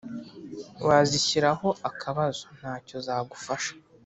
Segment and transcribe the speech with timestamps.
[0.87, 3.73] Wazishyiraho akabazo ntacyo zagufasha